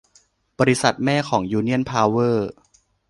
[0.59, 2.47] บริษัทแม่ของยูเนี่ยนเพาเวอร์